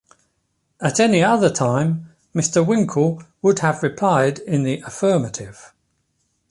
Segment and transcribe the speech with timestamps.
[0.81, 2.65] At any other time, Mr.
[2.65, 5.75] Winkle would have replied in the affirmative.